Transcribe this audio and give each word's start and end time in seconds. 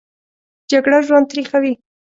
جګړه 0.71 0.99
ژوند 1.07 1.25
تریخوي 1.31 1.73